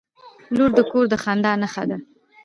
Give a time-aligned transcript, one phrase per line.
[0.55, 1.97] •لور د کور د خندا نښه ده.